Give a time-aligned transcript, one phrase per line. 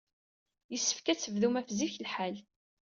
[0.71, 2.35] Yessefk ad tebdum ɣef zik lḥal.